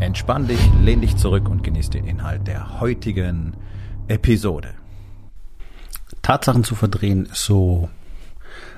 Entspann 0.00 0.46
dich, 0.46 0.60
lehn 0.80 1.00
dich 1.00 1.16
zurück 1.16 1.48
und 1.48 1.64
genieß 1.64 1.90
den 1.90 2.06
Inhalt 2.06 2.46
der 2.46 2.80
heutigen 2.80 3.54
Episode. 4.06 4.74
Tatsachen 6.22 6.62
zu 6.62 6.76
verdrehen 6.76 7.26
ist 7.26 7.44
so 7.44 7.90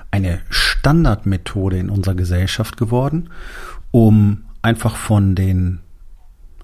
eine 0.09 0.41
Standardmethode 0.49 1.77
in 1.77 1.91
unserer 1.91 2.15
Gesellschaft 2.15 2.75
geworden, 2.75 3.29
um 3.91 4.45
einfach 4.63 4.95
von 4.95 5.35
den 5.35 5.81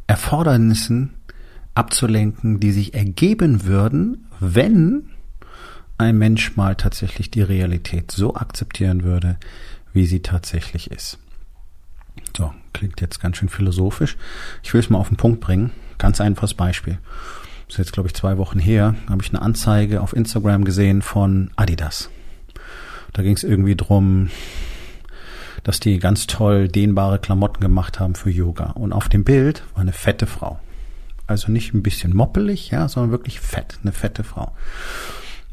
Erfordernissen 0.08 1.14
abzulenken, 1.76 2.60
die 2.60 2.72
sich 2.72 2.96
ergeben 2.96 3.66
würden, 3.66 4.26
wenn 4.40 5.12
ein 6.00 6.18
Mensch 6.18 6.56
mal 6.58 6.76
tatsächlich 6.76 7.30
die 7.30 7.44
Realität 7.44 8.10
so 8.10 8.36
akzeptieren 8.36 9.04
würde, 9.04 9.38
wie 9.94 10.08
sie 10.08 10.22
tatsächlich 10.22 10.90
ist. 10.90 11.20
So, 12.38 12.54
klingt 12.72 13.02
jetzt 13.02 13.20
ganz 13.20 13.38
schön 13.38 13.50
philosophisch. 13.50 14.16
Ich 14.62 14.72
will 14.72 14.80
es 14.80 14.92
mal 14.92 15.00
auf 15.00 15.08
den 15.08 15.18
Punkt 15.18 15.42
bringen. 15.42 15.72
Ganz 15.98 16.22
einfaches 16.22 16.54
Beispiel. 16.54 17.00
Das 17.66 17.76
ist 17.76 17.80
jetzt, 17.80 17.94
glaube 17.94 18.08
ich, 18.08 18.14
zwei 18.14 18.38
Wochen 18.38 18.60
her, 18.60 18.94
habe 19.10 19.24
ich 19.24 19.30
eine 19.30 19.42
Anzeige 19.42 20.02
auf 20.02 20.16
Instagram 20.16 20.64
gesehen 20.64 21.02
von 21.02 21.50
Adidas. 21.56 22.12
Da 23.14 23.24
ging 23.24 23.36
es 23.36 23.44
irgendwie 23.44 23.76
drum, 23.76 24.30
dass 25.64 25.80
die 25.80 25.98
ganz 25.98 26.28
toll 26.28 26.68
dehnbare 26.68 27.18
Klamotten 27.18 27.60
gemacht 27.60 28.00
haben 28.00 28.14
für 28.14 28.30
Yoga. 28.30 28.66
Und 28.72 28.94
auf 28.94 29.10
dem 29.10 29.24
Bild 29.24 29.64
war 29.74 29.82
eine 29.82 29.92
fette 29.92 30.28
Frau. 30.28 30.60
Also 31.26 31.52
nicht 31.52 31.74
ein 31.74 31.82
bisschen 31.82 32.16
moppelig, 32.16 32.70
ja, 32.70 32.88
sondern 32.88 33.10
wirklich 33.10 33.40
fett, 33.40 33.80
eine 33.82 33.94
fette 33.94 34.24
Frau. 34.24 34.56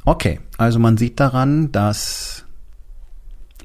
Okay, 0.04 0.38
also 0.58 0.78
man 0.78 0.98
sieht 0.98 1.18
daran, 1.18 1.72
dass 1.72 2.44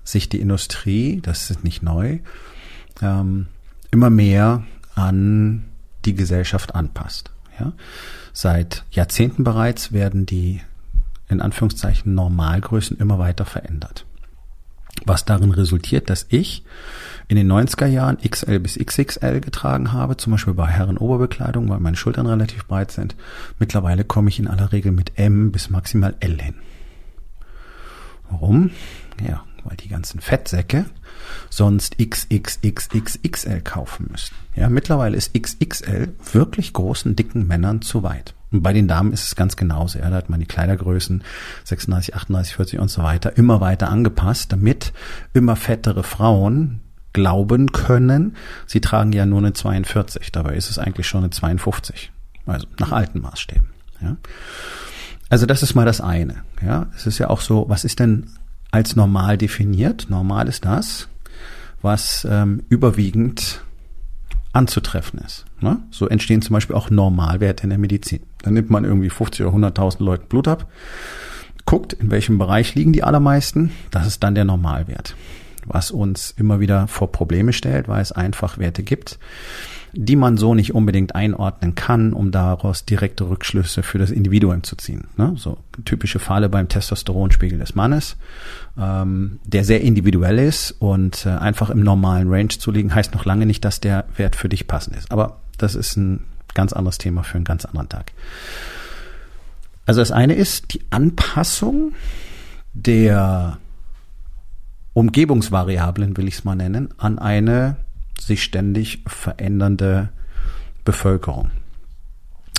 sich 0.05 0.29
die 0.29 0.39
Industrie, 0.39 1.19
das 1.21 1.51
ist 1.51 1.65
nicht 1.65 1.83
neu, 1.83 2.19
ähm, 3.01 3.47
immer 3.91 4.09
mehr 4.09 4.63
an 4.95 5.65
die 6.05 6.15
Gesellschaft 6.15 6.75
anpasst. 6.75 7.31
Ja? 7.59 7.73
Seit 8.33 8.85
Jahrzehnten 8.91 9.43
bereits 9.43 9.91
werden 9.91 10.25
die 10.25 10.61
in 11.27 11.41
Anführungszeichen 11.41 12.13
Normalgrößen 12.15 12.97
immer 12.97 13.19
weiter 13.19 13.45
verändert. 13.45 14.05
Was 15.05 15.25
darin 15.25 15.51
resultiert, 15.51 16.09
dass 16.09 16.25
ich 16.29 16.63
in 17.27 17.37
den 17.37 17.49
90er 17.49 17.85
Jahren 17.85 18.17
XL 18.17 18.59
bis 18.59 18.77
XXL 18.77 19.39
getragen 19.39 19.93
habe, 19.93 20.17
zum 20.17 20.31
Beispiel 20.31 20.55
bei 20.55 20.67
Herren-Oberbekleidung, 20.67 21.69
weil 21.69 21.79
meine 21.79 21.95
Schultern 21.95 22.25
relativ 22.25 22.65
breit 22.65 22.91
sind. 22.91 23.15
Mittlerweile 23.59 24.03
komme 24.03 24.29
ich 24.29 24.39
in 24.39 24.47
aller 24.47 24.71
Regel 24.71 24.91
mit 24.91 25.17
M 25.17 25.51
bis 25.51 25.69
maximal 25.69 26.15
L 26.19 26.41
hin. 26.41 26.55
Warum? 28.29 28.71
Ja, 29.25 29.43
weil 29.63 29.77
die 29.77 29.89
ganzen 29.89 30.19
Fettsäcke 30.19 30.85
sonst 31.49 31.97
XXXXXL 31.97 33.61
kaufen 33.61 34.07
müssten. 34.11 34.35
Ja, 34.55 34.69
mittlerweile 34.69 35.17
ist 35.17 35.33
XXL 35.33 36.13
wirklich 36.33 36.73
großen, 36.73 37.15
dicken 37.15 37.47
Männern 37.47 37.81
zu 37.81 38.03
weit. 38.03 38.33
Und 38.51 38.63
bei 38.63 38.73
den 38.73 38.87
Damen 38.87 39.13
ist 39.13 39.25
es 39.25 39.35
ganz 39.35 39.55
genauso. 39.55 39.99
Ja, 39.99 40.09
da 40.09 40.15
hat 40.15 40.29
man 40.29 40.39
die 40.39 40.47
Kleidergrößen 40.47 41.23
36, 41.65 42.15
38, 42.15 42.55
40 42.55 42.79
und 42.79 42.89
so 42.89 43.03
weiter 43.03 43.37
immer 43.37 43.61
weiter 43.61 43.89
angepasst, 43.89 44.51
damit 44.51 44.91
immer 45.33 45.55
fettere 45.55 46.03
Frauen 46.03 46.81
glauben 47.13 47.71
können, 47.71 48.35
sie 48.67 48.81
tragen 48.81 49.11
ja 49.11 49.25
nur 49.25 49.39
eine 49.39 49.53
42. 49.53 50.31
Dabei 50.31 50.55
ist 50.55 50.69
es 50.69 50.79
eigentlich 50.79 51.07
schon 51.07 51.23
eine 51.23 51.31
52. 51.31 52.11
Also 52.45 52.67
nach 52.79 52.91
alten 52.91 53.21
Maßstäben. 53.21 53.69
Ja. 54.01 54.17
Also 55.29 55.45
das 55.45 55.61
ist 55.61 55.75
mal 55.75 55.85
das 55.85 56.01
eine. 56.01 56.43
Ja, 56.65 56.87
es 56.95 57.05
ist 57.05 57.19
ja 57.19 57.29
auch 57.29 57.41
so, 57.41 57.65
was 57.67 57.83
ist 57.83 57.99
denn 57.99 58.31
als 58.71 58.95
normal 58.95 59.37
definiert. 59.37 60.07
Normal 60.09 60.47
ist 60.47 60.65
das, 60.65 61.07
was 61.81 62.27
ähm, 62.29 62.63
überwiegend 62.69 63.63
anzutreffen 64.51 65.19
ist. 65.19 65.45
Ne? 65.61 65.79
So 65.91 66.07
entstehen 66.07 66.41
zum 66.41 66.53
Beispiel 66.55 66.75
auch 66.75 66.89
Normalwerte 66.89 67.63
in 67.63 67.69
der 67.69 67.79
Medizin. 67.79 68.21
Dann 68.41 68.53
nimmt 68.53 68.69
man 68.69 68.85
irgendwie 68.85 69.09
50 69.09 69.45
oder 69.45 69.55
100.000 69.55 70.03
Leuten 70.03 70.27
Blut 70.27 70.47
ab, 70.47 70.67
guckt, 71.65 71.93
in 71.93 72.09
welchem 72.11 72.37
Bereich 72.37 72.75
liegen 72.75 72.93
die 72.93 73.03
allermeisten. 73.03 73.71
Das 73.91 74.07
ist 74.07 74.23
dann 74.23 74.35
der 74.35 74.45
Normalwert, 74.45 75.15
was 75.65 75.91
uns 75.91 76.33
immer 76.35 76.59
wieder 76.59 76.87
vor 76.87 77.11
Probleme 77.11 77.53
stellt, 77.53 77.87
weil 77.87 78.01
es 78.01 78.11
einfach 78.11 78.57
Werte 78.57 78.83
gibt, 78.83 79.19
die 79.93 80.15
man 80.15 80.37
so 80.37 80.53
nicht 80.53 80.73
unbedingt 80.73 81.15
einordnen 81.15 81.75
kann, 81.75 82.13
um 82.13 82.31
daraus 82.31 82.85
direkte 82.85 83.29
Rückschlüsse 83.29 83.83
für 83.83 83.97
das 83.97 84.11
Individuum 84.11 84.63
zu 84.63 84.75
ziehen. 84.75 85.07
Ne? 85.17 85.33
So 85.37 85.57
typische 85.85 86.19
Falle 86.19 86.49
beim 86.49 86.67
Testosteronspiegel 86.67 87.59
des 87.59 87.75
Mannes, 87.75 88.17
ähm, 88.77 89.39
der 89.43 89.63
sehr 89.63 89.81
individuell 89.81 90.39
ist 90.39 90.71
und 90.79 91.25
äh, 91.25 91.29
einfach 91.29 91.69
im 91.69 91.81
normalen 91.81 92.29
Range 92.29 92.49
zu 92.49 92.71
liegen, 92.71 92.93
heißt 92.93 93.13
noch 93.13 93.25
lange 93.25 93.45
nicht, 93.45 93.65
dass 93.65 93.79
der 93.79 94.05
Wert 94.15 94.35
für 94.35 94.49
dich 94.49 94.67
passend 94.67 94.95
ist. 94.95 95.11
Aber 95.11 95.41
das 95.57 95.75
ist 95.75 95.97
ein 95.97 96.23
ganz 96.53 96.73
anderes 96.73 96.97
Thema 96.97 97.23
für 97.23 97.35
einen 97.35 97.45
ganz 97.45 97.65
anderen 97.65 97.89
Tag. 97.89 98.11
Also 99.85 100.01
das 100.01 100.11
eine 100.11 100.33
ist 100.33 100.73
die 100.73 100.81
Anpassung 100.91 101.93
der 102.73 103.57
Umgebungsvariablen, 104.93 106.17
will 106.17 106.27
ich 106.27 106.35
es 106.35 106.43
mal 106.43 106.55
nennen, 106.55 106.89
an 106.97 107.19
eine 107.19 107.77
sich 108.19 108.43
ständig 108.43 109.03
verändernde 109.07 110.09
Bevölkerung, 110.85 111.51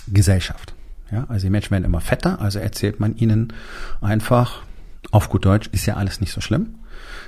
Gesellschaft. 0.09 0.75
Ja, 1.11 1.25
also 1.29 1.47
die 1.47 1.51
Menschen 1.51 1.73
werden 1.73 1.85
immer 1.85 2.01
fetter, 2.01 2.41
also 2.41 2.59
erzählt 2.59 3.01
man 3.01 3.17
ihnen 3.17 3.53
einfach, 4.01 4.63
auf 5.11 5.29
gut 5.29 5.45
Deutsch, 5.45 5.69
ist 5.73 5.87
ja 5.87 5.97
alles 5.97 6.21
nicht 6.21 6.33
so 6.33 6.41
schlimm. 6.41 6.75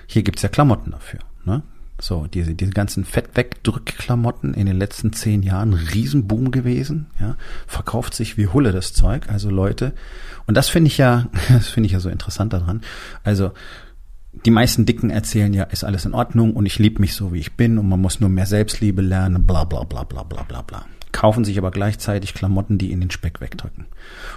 Hier 0.07 0.23
gibt's 0.23 0.43
ja 0.43 0.49
Klamotten 0.49 0.93
dafür. 0.93 1.21
Ne? 1.45 1.63
So, 2.01 2.27
diese, 2.27 2.55
diese 2.55 2.73
ganzen 2.73 3.05
Fettwegdrückklamotten 3.05 4.55
in 4.55 4.67
den 4.67 4.77
letzten 4.77 5.13
zehn 5.13 5.43
Jahren 5.43 5.73
Riesenboom 5.73 6.51
gewesen, 6.51 7.07
ja, 7.21 7.37
verkauft 7.67 8.15
sich 8.15 8.37
wie 8.37 8.49
Hulle 8.49 8.73
das 8.73 8.93
Zeug, 8.93 9.29
also 9.29 9.51
Leute, 9.51 9.93
und 10.47 10.57
das 10.57 10.69
finde 10.69 10.89
ich 10.89 10.99
ja, 10.99 11.29
das 11.49 11.69
finde 11.69 11.87
ich 11.87 11.93
ja 11.93 12.01
so 12.01 12.09
interessant 12.09 12.53
daran, 12.53 12.81
also 13.23 13.53
die 14.33 14.51
meisten 14.51 14.87
Dicken 14.87 15.11
erzählen 15.11 15.53
ja, 15.53 15.65
ist 15.65 15.85
alles 15.85 16.05
in 16.05 16.15
Ordnung 16.15 16.55
und 16.55 16.67
ich 16.67 16.79
liebe 16.79 17.01
mich 17.01 17.15
so, 17.15 17.33
wie 17.33 17.39
ich 17.39 17.53
bin 17.53 17.79
und 17.79 17.89
man 17.89 18.01
muss 18.01 18.21
nur 18.21 18.31
mehr 18.31 18.47
Selbstliebe 18.47 19.03
lernen, 19.03 19.47
bla 19.47 19.65
bla 19.65 19.85
bla 19.85 20.05
bla 20.05 20.23
bla 20.23 20.43
bla 20.43 20.63
bla. 20.63 20.85
Kaufen 21.13 21.45
sich 21.45 21.59
aber 21.59 21.71
gleichzeitig 21.71 22.33
Klamotten, 22.33 22.79
die 22.79 22.91
in 22.91 23.01
den 23.01 23.11
Speck 23.11 23.43
wegdrücken. 23.43 23.85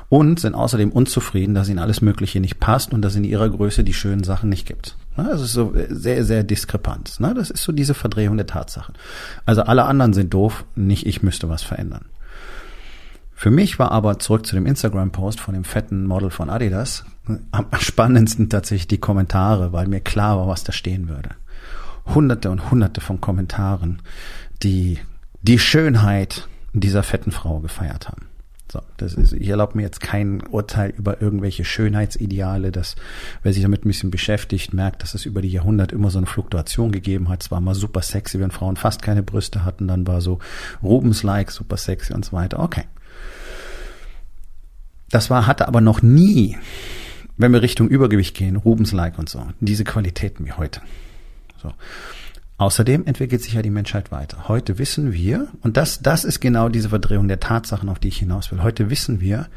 Und 0.09 0.41
sind 0.41 0.55
außerdem 0.55 0.91
unzufrieden, 0.91 1.55
dass 1.55 1.69
ihnen 1.69 1.79
alles 1.79 2.01
Mögliche 2.01 2.41
nicht 2.41 2.59
passt 2.59 2.93
und 2.93 3.01
dass 3.01 3.15
in 3.15 3.23
ihrer 3.23 3.49
Größe 3.49 3.85
die 3.85 3.93
schönen 3.93 4.25
Sachen 4.25 4.49
nicht 4.49 4.67
gibt. 4.67 4.97
Das 5.15 5.41
ist 5.41 5.53
so 5.53 5.73
sehr, 5.89 6.25
sehr 6.25 6.43
diskrepant. 6.43 7.17
Das 7.19 7.49
ist 7.49 7.63
so 7.63 7.71
diese 7.71 7.93
Verdrehung 7.93 8.35
der 8.35 8.47
Tatsachen. 8.47 8.95
Also 9.45 9.61
alle 9.61 9.85
anderen 9.85 10.11
sind 10.11 10.33
doof, 10.33 10.65
nicht 10.75 11.05
ich 11.05 11.23
müsste 11.23 11.47
was 11.47 11.63
verändern. 11.63 12.05
Für 13.37 13.51
mich 13.51 13.77
war 13.79 13.91
aber 13.91 14.17
zurück 14.17 14.45
zu 14.45 14.55
dem 14.55 14.65
Instagram-Post 14.65 15.41
von 15.41 15.53
dem 15.53 15.65
fetten 15.65 16.07
Model 16.07 16.29
von 16.29 16.49
Adidas 16.49 17.03
am 17.51 17.67
spannendsten 17.79 18.49
tatsächlich 18.49 18.87
die 18.87 18.97
Kommentare, 18.97 19.73
weil 19.73 19.87
mir 19.87 19.99
klar 19.99 20.37
war, 20.37 20.47
was 20.47 20.63
da 20.63 20.71
stehen 20.71 21.09
würde. 21.09 21.31
Hunderte 22.05 22.49
und 22.49 22.71
hunderte 22.71 23.01
von 23.01 23.19
Kommentaren, 23.19 24.01
die 24.63 24.99
die 25.41 25.59
Schönheit 25.59 26.47
dieser 26.73 27.03
fetten 27.03 27.31
Frau 27.31 27.59
gefeiert 27.59 28.07
haben. 28.07 28.27
So, 28.71 28.81
das 28.97 29.13
ist, 29.13 29.33
ich 29.33 29.47
erlaube 29.47 29.77
mir 29.77 29.83
jetzt 29.83 30.01
kein 30.01 30.41
Urteil 30.47 30.91
über 30.91 31.21
irgendwelche 31.21 31.65
Schönheitsideale, 31.65 32.71
dass 32.71 32.95
wer 33.43 33.53
sich 33.53 33.61
damit 33.61 33.85
ein 33.85 33.89
bisschen 33.89 34.11
beschäftigt, 34.11 34.73
merkt, 34.73 35.03
dass 35.03 35.13
es 35.13 35.25
über 35.25 35.41
die 35.41 35.51
Jahrhunderte 35.51 35.95
immer 35.95 36.09
so 36.09 36.17
eine 36.17 36.27
Fluktuation 36.27 36.91
gegeben 36.91 37.29
hat. 37.29 37.43
Es 37.43 37.51
war 37.51 37.61
mal 37.61 37.75
super 37.75 38.01
sexy, 38.01 38.39
wenn 38.39 38.51
Frauen 38.51 38.75
fast 38.75 39.01
keine 39.01 39.23
Brüste 39.23 39.65
hatten, 39.65 39.87
dann 39.87 40.07
war 40.07 40.21
so 40.21 40.39
Rubens-like 40.81 41.51
super 41.51 41.77
sexy 41.77 42.13
und 42.13 42.25
so 42.25 42.33
weiter. 42.33 42.59
Okay. 42.59 42.85
Das 45.09 45.29
war, 45.29 45.47
hatte 45.47 45.67
aber 45.67 45.81
noch 45.81 46.01
nie 46.01 46.57
wenn 47.37 47.51
wir 47.53 47.61
Richtung 47.61 47.87
Übergewicht 47.87 48.35
gehen, 48.35 48.55
Rubens-like 48.55 49.19
und 49.19 49.29
so, 49.29 49.45
diese 49.59 49.83
Qualitäten 49.83 50.45
wie 50.45 50.53
heute. 50.53 50.81
So. 51.61 51.73
Außerdem 52.57 53.05
entwickelt 53.05 53.41
sich 53.41 53.53
ja 53.53 53.61
die 53.61 53.69
Menschheit 53.69 54.11
weiter. 54.11 54.47
Heute 54.47 54.77
wissen 54.77 55.11
wir, 55.11 55.49
und 55.61 55.75
das, 55.75 56.01
das 56.01 56.23
ist 56.23 56.39
genau 56.39 56.69
diese 56.69 56.89
Verdrehung 56.89 57.27
der 57.27 57.41
Tatsachen, 57.41 57.89
auf 57.89 57.99
die 57.99 58.07
ich 58.07 58.17
hinaus 58.17 58.51
will. 58.51 58.63
Heute 58.63 58.89
wissen 58.89 59.19
wir, 59.19 59.47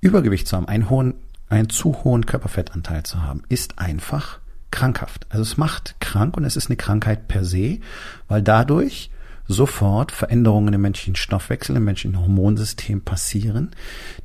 Übergewicht 0.00 0.48
zu 0.48 0.56
haben, 0.56 0.66
einen 0.66 0.88
hohen, 0.88 1.14
einen 1.50 1.68
zu 1.68 2.04
hohen 2.04 2.24
Körperfettanteil 2.24 3.02
zu 3.02 3.22
haben, 3.22 3.42
ist 3.50 3.78
einfach 3.78 4.38
krankhaft. 4.70 5.26
Also 5.28 5.42
es 5.42 5.58
macht 5.58 5.96
krank 6.00 6.38
und 6.38 6.44
es 6.44 6.56
ist 6.56 6.68
eine 6.68 6.76
Krankheit 6.76 7.28
per 7.28 7.44
se, 7.44 7.80
weil 8.28 8.40
dadurch 8.40 9.10
sofort 9.52 10.12
Veränderungen 10.12 10.74
im 10.74 10.80
menschlichen 10.80 11.16
Stoffwechsel, 11.16 11.76
im 11.76 11.84
menschlichen 11.84 12.20
Hormonsystem 12.20 13.02
passieren, 13.02 13.70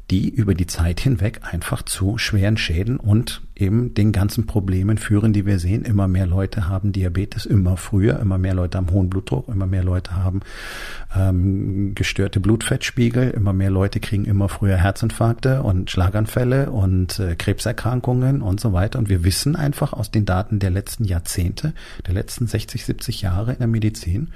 die 0.09 0.29
über 0.29 0.53
die 0.53 0.67
Zeit 0.67 0.99
hinweg 0.99 1.41
einfach 1.43 1.83
zu 1.83 2.17
schweren 2.17 2.57
Schäden 2.57 2.97
und 2.97 3.41
eben 3.59 3.93
den 3.93 4.11
ganzen 4.11 4.45
Problemen 4.45 4.97
führen, 4.97 5.33
die 5.33 5.45
wir 5.45 5.59
sehen. 5.59 5.83
Immer 5.83 6.07
mehr 6.07 6.27
Leute 6.27 6.67
haben 6.67 6.91
Diabetes, 6.91 7.45
immer 7.45 7.77
früher, 7.77 8.19
immer 8.19 8.37
mehr 8.37 8.53
Leute 8.53 8.77
haben 8.77 8.91
hohen 8.91 9.09
Blutdruck, 9.09 9.47
immer 9.47 9.65
mehr 9.65 9.83
Leute 9.83 10.15
haben 10.15 10.41
ähm, 11.15 11.95
gestörte 11.95 12.39
Blutfettspiegel, 12.39 13.31
immer 13.31 13.53
mehr 13.53 13.69
Leute 13.69 13.99
kriegen 13.99 14.25
immer 14.25 14.49
früher 14.49 14.77
Herzinfarkte 14.77 15.63
und 15.63 15.89
Schlaganfälle 15.89 16.71
und 16.71 17.19
äh, 17.19 17.35
Krebserkrankungen 17.35 18.41
und 18.41 18.59
so 18.59 18.73
weiter. 18.73 18.99
Und 18.99 19.09
wir 19.09 19.23
wissen 19.23 19.55
einfach 19.55 19.93
aus 19.93 20.11
den 20.11 20.25
Daten 20.25 20.59
der 20.59 20.69
letzten 20.69 21.05
Jahrzehnte, 21.05 21.73
der 22.05 22.13
letzten 22.13 22.47
60, 22.47 22.85
70 22.85 23.21
Jahre 23.21 23.53
in 23.53 23.59
der 23.59 23.67
Medizin, 23.67 24.29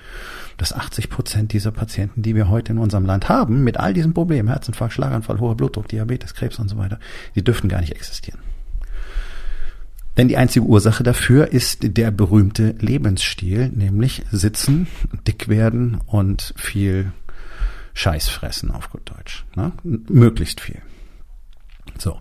dass 0.58 0.74
80 0.74 1.10
Prozent 1.10 1.54
dieser 1.54 1.72
Patienten, 1.72 2.22
die 2.22 2.36
wir 2.36 2.50
heute 2.50 2.74
in 2.74 2.78
unserem 2.78 3.06
Land 3.06 3.30
haben, 3.30 3.64
mit 3.64 3.78
all 3.78 3.94
diesen 3.94 4.14
Problemen, 4.14 4.50
Herzinfarkt, 4.50 4.94
Schlaganfall, 4.94 5.40
hoher 5.40 5.56
Blutdruck, 5.56 5.88
Diabetes, 5.88 6.34
Krebs 6.34 6.60
und 6.60 6.70
so 6.70 6.78
weiter, 6.78 7.00
die 7.36 7.44
dürften 7.44 7.70
gar 7.70 7.82
nicht 7.82 7.94
existieren. 7.94 8.51
Denn 10.22 10.28
die 10.28 10.38
einzige 10.38 10.68
Ursache 10.68 11.02
dafür 11.02 11.52
ist 11.52 11.98
der 11.98 12.12
berühmte 12.12 12.76
Lebensstil, 12.78 13.70
nämlich 13.70 14.22
sitzen, 14.32 14.86
dick 15.26 15.48
werden 15.48 16.00
und 16.06 16.54
viel 16.58 17.12
Scheiß 17.96 18.30
fressen 18.30 18.70
auf 18.70 18.92
gut 18.92 19.02
Deutsch. 19.10 19.46
Ne? 19.56 19.72
Möglichst 19.84 20.62
viel. 20.62 20.80
So, 21.98 22.20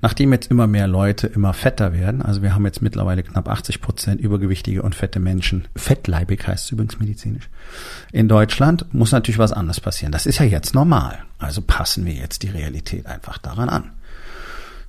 nachdem 0.00 0.32
jetzt 0.32 0.50
immer 0.50 0.66
mehr 0.66 0.88
Leute 0.88 1.26
immer 1.26 1.52
fetter 1.52 1.92
werden, 1.92 2.22
also 2.22 2.40
wir 2.40 2.54
haben 2.54 2.64
jetzt 2.64 2.80
mittlerweile 2.80 3.22
knapp 3.22 3.50
80 3.50 3.82
Prozent 3.82 4.20
übergewichtige 4.22 4.80
und 4.80 4.94
fette 4.94 5.20
Menschen, 5.20 5.68
fettleibig 5.76 6.46
heißt 6.46 6.64
es 6.64 6.70
übrigens 6.70 7.00
medizinisch, 7.00 7.50
in 8.12 8.28
Deutschland 8.28 8.86
muss 8.94 9.12
natürlich 9.12 9.38
was 9.38 9.52
anderes 9.52 9.78
passieren. 9.78 10.10
Das 10.10 10.24
ist 10.24 10.38
ja 10.38 10.46
jetzt 10.46 10.74
normal. 10.74 11.18
Also 11.38 11.60
passen 11.60 12.06
wir 12.06 12.14
jetzt 12.14 12.44
die 12.44 12.48
Realität 12.48 13.04
einfach 13.04 13.36
daran 13.36 13.68
an. 13.68 13.90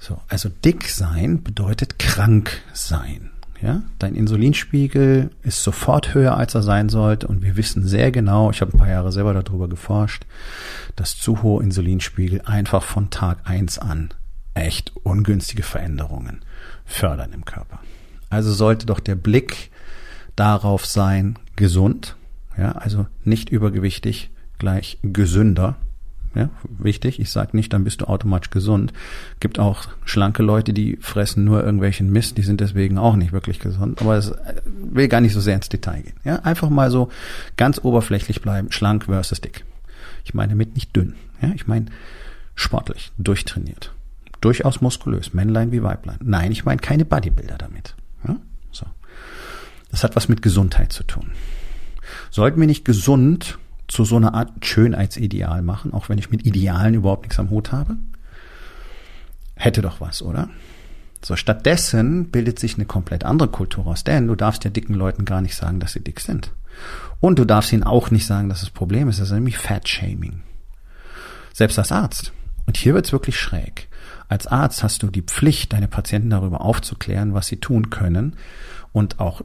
So, 0.03 0.19
also 0.27 0.49
dick 0.49 0.89
sein 0.89 1.43
bedeutet 1.43 1.97
krank 1.97 2.61
sein. 2.73 3.31
Ja, 3.61 3.83
dein 3.99 4.15
Insulinspiegel 4.15 5.29
ist 5.43 5.63
sofort 5.63 6.13
höher, 6.13 6.35
als 6.35 6.53
er 6.55 6.61
sein 6.61 6.89
sollte. 6.89 7.25
Und 7.25 7.41
wir 7.41 7.55
wissen 7.55 7.87
sehr 7.87 8.11
genau, 8.11 8.51
ich 8.51 8.59
habe 8.59 8.73
ein 8.73 8.79
paar 8.79 8.89
Jahre 8.89 9.13
selber 9.13 9.33
darüber 9.33 9.69
geforscht, 9.69 10.25
dass 10.97 11.15
zu 11.15 11.41
hohe 11.41 11.63
Insulinspiegel 11.63 12.41
einfach 12.41 12.83
von 12.83 13.11
Tag 13.11 13.39
eins 13.45 13.79
an 13.79 14.09
echt 14.53 14.91
ungünstige 15.03 15.63
Veränderungen 15.63 16.41
fördern 16.83 17.31
im 17.31 17.45
Körper. 17.45 17.79
Also 18.29 18.51
sollte 18.51 18.85
doch 18.85 18.99
der 18.99 19.15
Blick 19.15 19.71
darauf 20.35 20.85
sein, 20.85 21.39
gesund, 21.55 22.17
ja, 22.57 22.73
also 22.73 23.05
nicht 23.23 23.47
übergewichtig 23.47 24.31
gleich 24.59 24.99
gesünder. 25.01 25.77
Ja, 26.35 26.49
wichtig, 26.79 27.19
ich 27.19 27.29
sage 27.29 27.55
nicht, 27.55 27.73
dann 27.73 27.83
bist 27.83 28.01
du 28.01 28.05
automatisch 28.05 28.49
gesund. 28.49 28.91
Gibt 29.39 29.59
auch 29.59 29.87
schlanke 30.03 30.41
Leute, 30.41 30.73
die 30.73 30.97
fressen 30.99 31.43
nur 31.43 31.63
irgendwelchen 31.63 32.11
Mist, 32.11 32.37
die 32.37 32.41
sind 32.41 32.59
deswegen 32.59 32.97
auch 32.97 33.15
nicht 33.15 33.33
wirklich 33.33 33.59
gesund. 33.59 34.01
Aber 34.01 34.15
es 34.15 34.33
will 34.65 35.07
gar 35.07 35.21
nicht 35.21 35.33
so 35.33 35.39
sehr 35.39 35.55
ins 35.55 35.69
Detail 35.69 36.01
gehen. 36.01 36.15
Ja, 36.23 36.37
einfach 36.37 36.69
mal 36.69 36.89
so 36.89 37.09
ganz 37.55 37.79
oberflächlich 37.83 38.41
bleiben, 38.41 38.71
schlank 38.71 39.05
versus 39.05 39.41
dick. 39.41 39.63
Ich 40.23 40.33
meine 40.33 40.53
damit 40.53 40.73
nicht 40.73 40.95
dünn. 40.95 41.13
Ja, 41.41 41.51
ich 41.53 41.67
meine 41.67 41.85
sportlich, 42.55 43.11
durchtrainiert 43.17 43.91
durchaus 44.43 44.81
muskulös, 44.81 45.33
Männlein 45.33 45.71
wie 45.71 45.83
Weiblein. 45.83 46.17
Nein, 46.21 46.51
ich 46.51 46.65
meine 46.65 46.81
keine 46.81 47.05
Bodybuilder 47.05 47.57
damit. 47.57 47.95
Ja? 48.27 48.37
So. 48.71 48.85
Das 49.89 50.03
hat 50.03 50.15
was 50.15 50.27
mit 50.27 50.41
Gesundheit 50.41 50.91
zu 50.91 51.03
tun. 51.03 51.31
Sollten 52.29 52.59
wir 52.59 52.67
nicht 52.67 52.83
gesund 52.83 53.57
zu 53.87 54.05
so 54.05 54.15
einer 54.15 54.33
Art 54.33 54.65
Schönheitsideal 54.65 55.61
machen, 55.61 55.93
auch 55.93 56.09
wenn 56.09 56.17
ich 56.17 56.29
mit 56.29 56.45
Idealen 56.45 56.93
überhaupt 56.93 57.23
nichts 57.23 57.39
am 57.39 57.49
Hut 57.49 57.71
habe? 57.71 57.97
Hätte 59.55 59.81
doch 59.81 60.01
was, 60.01 60.21
oder? 60.21 60.49
So, 61.23 61.35
stattdessen 61.35 62.31
bildet 62.31 62.59
sich 62.59 62.75
eine 62.75 62.85
komplett 62.85 63.23
andere 63.23 63.49
Kultur 63.49 63.87
aus, 63.87 64.03
denn 64.03 64.27
du 64.27 64.35
darfst 64.35 64.63
ja 64.65 64.69
dicken 64.69 64.93
Leuten 64.93 65.25
gar 65.25 65.41
nicht 65.41 65.55
sagen, 65.55 65.79
dass 65.79 65.93
sie 65.93 66.03
dick 66.03 66.19
sind. 66.19 66.51
Und 67.19 67.39
du 67.39 67.45
darfst 67.45 67.71
ihnen 67.71 67.83
auch 67.83 68.11
nicht 68.11 68.25
sagen, 68.25 68.49
dass 68.49 68.59
das 68.59 68.69
Problem 68.69 69.07
ist. 69.07 69.19
Das 69.19 69.27
ist 69.27 69.33
nämlich 69.33 69.57
Fat 69.57 69.87
Shaming. 69.87 70.41
Selbst 71.53 71.79
als 71.79 71.91
Arzt. 71.91 72.33
Und 72.65 72.77
hier 72.77 72.93
wird's 72.93 73.11
wirklich 73.11 73.39
schräg. 73.39 73.87
Als 74.27 74.47
Arzt 74.47 74.83
hast 74.83 75.03
du 75.03 75.07
die 75.07 75.21
Pflicht, 75.21 75.73
deine 75.73 75.87
Patienten 75.87 76.29
darüber 76.29 76.61
aufzuklären, 76.61 77.33
was 77.33 77.47
sie 77.47 77.57
tun 77.57 77.89
können 77.89 78.35
und 78.93 79.19
auch 79.19 79.41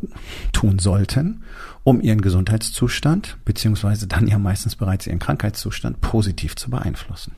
tun 0.52 0.78
sollten, 0.78 1.42
um 1.82 2.00
ihren 2.00 2.20
Gesundheitszustand, 2.20 3.38
beziehungsweise 3.44 4.06
dann 4.06 4.28
ja 4.28 4.38
meistens 4.38 4.76
bereits 4.76 5.06
ihren 5.06 5.18
Krankheitszustand 5.18 6.00
positiv 6.00 6.54
zu 6.54 6.70
beeinflussen. 6.70 7.32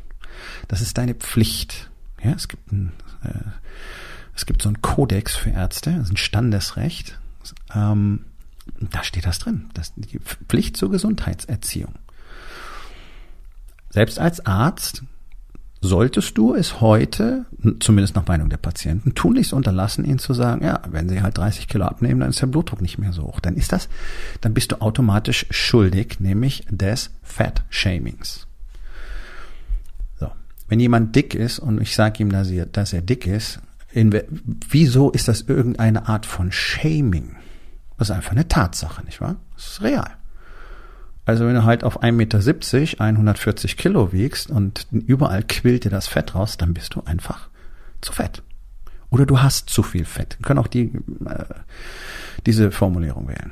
Das 0.68 0.80
ist 0.80 0.98
deine 0.98 1.14
Pflicht. 1.14 1.90
Ja, 2.22 2.32
es 2.32 2.48
gibt 2.48 2.70
ein, 2.72 2.92
äh, 3.24 3.30
es 4.34 4.44
gibt 4.44 4.60
so 4.62 4.68
einen 4.68 4.82
Kodex 4.82 5.36
für 5.36 5.50
Ärzte, 5.50 5.92
das 5.92 6.04
ist 6.04 6.12
ein 6.12 6.16
Standesrecht. 6.16 7.18
Ähm, 7.74 8.26
da 8.78 9.02
steht 9.04 9.26
das 9.26 9.38
drin. 9.38 9.70
Das 9.74 9.92
die 9.96 10.18
Pflicht 10.18 10.76
zur 10.76 10.90
Gesundheitserziehung. 10.90 11.94
Selbst 13.90 14.18
als 14.18 14.44
Arzt 14.46 15.02
solltest 15.80 16.36
du 16.36 16.54
es 16.54 16.80
heute, 16.80 17.46
zumindest 17.80 18.14
nach 18.14 18.26
Meinung 18.26 18.50
der 18.50 18.58
Patienten, 18.58 19.14
tunlichst 19.14 19.52
unterlassen, 19.52 20.04
ihnen 20.04 20.18
zu 20.18 20.34
sagen, 20.34 20.64
ja, 20.64 20.80
wenn 20.90 21.08
sie 21.08 21.22
halt 21.22 21.38
30 21.38 21.68
Kilo 21.68 21.86
abnehmen, 21.86 22.20
dann 22.20 22.30
ist 22.30 22.40
der 22.40 22.48
Blutdruck 22.48 22.82
nicht 22.82 22.98
mehr 22.98 23.12
so 23.12 23.22
hoch. 23.22 23.40
Dann 23.40 23.56
ist 23.56 23.72
das, 23.72 23.88
dann 24.40 24.52
bist 24.52 24.72
du 24.72 24.80
automatisch 24.82 25.46
schuldig, 25.50 26.20
nämlich 26.20 26.66
des 26.70 27.10
Fat-Shamings. 27.22 28.46
So. 30.18 30.30
Wenn 30.68 30.80
jemand 30.80 31.16
dick 31.16 31.34
ist 31.34 31.58
und 31.58 31.80
ich 31.80 31.94
sage 31.94 32.22
ihm, 32.22 32.30
dass 32.30 32.50
er, 32.50 32.66
dass 32.66 32.92
er 32.92 33.00
dick 33.00 33.26
ist, 33.26 33.60
in, 33.92 34.14
wieso 34.68 35.10
ist 35.10 35.28
das 35.28 35.42
irgendeine 35.42 36.08
Art 36.08 36.26
von 36.26 36.52
Shaming? 36.52 37.36
Das 37.96 38.10
ist 38.10 38.16
einfach 38.16 38.32
eine 38.32 38.48
Tatsache, 38.48 39.04
nicht 39.04 39.20
wahr? 39.20 39.36
Das 39.56 39.66
ist 39.66 39.82
real. 39.82 40.19
Also 41.24 41.46
wenn 41.46 41.54
du 41.54 41.64
halt 41.64 41.84
auf 41.84 42.02
1,70 42.02 42.12
Meter 42.12 42.38
140 43.04 43.76
Kilo 43.76 44.12
wiegst 44.12 44.50
und 44.50 44.86
überall 44.90 45.42
quillt 45.42 45.84
dir 45.84 45.90
das 45.90 46.08
Fett 46.08 46.34
raus, 46.34 46.56
dann 46.56 46.74
bist 46.74 46.94
du 46.94 47.02
einfach 47.04 47.48
zu 48.00 48.12
fett. 48.12 48.42
Oder 49.10 49.26
du 49.26 49.42
hast 49.42 49.68
zu 49.68 49.82
viel 49.82 50.04
Fett. 50.04 50.36
Wir 50.38 50.46
können 50.46 50.60
auch 50.60 50.68
die, 50.68 50.92
äh, 51.26 51.44
diese 52.46 52.70
Formulierung 52.70 53.28
wählen. 53.28 53.50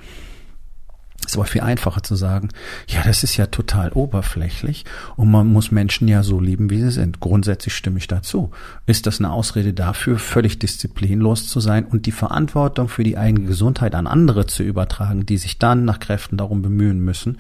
Es 1.29 1.37
war 1.37 1.45
viel 1.45 1.61
einfacher 1.61 2.03
zu 2.03 2.17
sagen, 2.17 2.49
ja, 2.89 3.03
das 3.05 3.23
ist 3.23 3.37
ja 3.37 3.47
total 3.47 3.93
oberflächlich 3.93 4.87
und 5.17 5.31
man 5.31 5.47
muss 5.47 5.71
Menschen 5.71 6.09
ja 6.09 6.23
so 6.23 6.41
lieben, 6.41 6.71
wie 6.71 6.81
sie 6.81 6.91
sind. 6.91 7.21
Grundsätzlich 7.21 7.75
stimme 7.75 7.99
ich 7.99 8.07
dazu. 8.07 8.51
Ist 8.87 9.07
das 9.07 9.19
eine 9.19 9.31
Ausrede 9.31 9.75
dafür, 9.75 10.19
völlig 10.19 10.59
disziplinlos 10.59 11.47
zu 11.47 11.61
sein 11.61 11.85
und 11.85 12.07
die 12.07 12.13
Verantwortung 12.13 12.89
für 12.89 13.05
die 13.05 13.19
eigene 13.19 13.47
Gesundheit 13.47 13.95
an 13.95 14.07
andere 14.07 14.47
zu 14.47 14.63
übertragen, 14.63 15.27
die 15.27 15.37
sich 15.37 15.59
dann 15.59 15.85
nach 15.85 16.01
Kräften 16.01 16.39
darum 16.39 16.63
bemühen 16.63 17.01
müssen, 17.01 17.37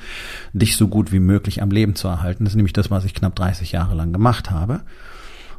dich 0.52 0.76
so 0.76 0.88
gut 0.88 1.10
wie 1.10 1.18
möglich 1.18 1.62
am 1.62 1.70
Leben 1.70 1.94
zu 1.94 2.08
erhalten? 2.08 2.44
Das 2.44 2.52
ist 2.52 2.56
nämlich 2.56 2.74
das, 2.74 2.90
was 2.90 3.06
ich 3.06 3.14
knapp 3.14 3.36
30 3.36 3.72
Jahre 3.72 3.94
lang 3.94 4.12
gemacht 4.12 4.50
habe. 4.50 4.82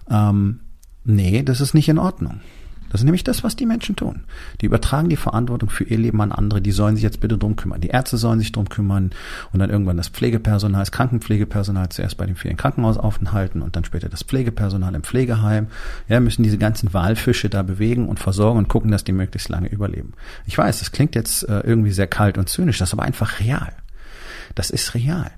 Ähm, 0.07 0.59
nee, 1.03 1.41
das 1.41 1.61
ist 1.61 1.73
nicht 1.73 1.89
in 1.89 1.97
Ordnung. 1.97 2.41
Das 2.89 3.01
ist 3.01 3.05
nämlich 3.05 3.23
das, 3.23 3.43
was 3.43 3.55
die 3.55 3.65
Menschen 3.65 3.95
tun. 3.95 4.21
Die 4.61 4.65
übertragen 4.65 5.09
die 5.09 5.15
Verantwortung 5.15 5.69
für 5.69 5.83
ihr 5.83 5.97
Leben 5.97 6.21
an 6.21 6.31
andere. 6.31 6.61
Die 6.61 6.71
sollen 6.71 6.95
sich 6.95 7.03
jetzt 7.03 7.19
bitte 7.19 7.37
drum 7.37 7.55
kümmern. 7.55 7.81
Die 7.81 7.89
Ärzte 7.89 8.17
sollen 8.17 8.39
sich 8.39 8.51
drum 8.51 8.67
kümmern 8.67 9.11
und 9.53 9.59
dann 9.59 9.69
irgendwann 9.69 9.97
das 9.97 10.09
Pflegepersonal, 10.09 10.81
das 10.81 10.91
Krankenpflegepersonal 10.91 11.89
zuerst 11.89 12.17
bei 12.17 12.25
den 12.25 12.35
vielen 12.35 12.57
Krankenhausaufenthalten 12.57 13.61
und 13.61 13.75
dann 13.75 13.85
später 13.85 14.09
das 14.09 14.23
Pflegepersonal 14.23 14.95
im 14.95 15.03
Pflegeheim. 15.03 15.67
Ja, 16.07 16.19
müssen 16.19 16.43
diese 16.43 16.57
ganzen 16.57 16.93
Walfische 16.93 17.49
da 17.49 17.61
bewegen 17.63 18.07
und 18.07 18.19
versorgen 18.19 18.57
und 18.57 18.67
gucken, 18.67 18.91
dass 18.91 19.03
die 19.03 19.11
möglichst 19.11 19.49
lange 19.49 19.69
überleben. 19.69 20.13
Ich 20.45 20.57
weiß, 20.57 20.79
das 20.79 20.91
klingt 20.91 21.15
jetzt 21.15 21.47
äh, 21.47 21.61
irgendwie 21.61 21.91
sehr 21.91 22.07
kalt 22.07 22.37
und 22.37 22.49
zynisch, 22.49 22.79
das 22.79 22.89
ist 22.89 22.93
aber 22.93 23.03
einfach 23.03 23.39
real. 23.39 23.71
Das 24.55 24.71
ist 24.71 24.95
real. 24.95 25.31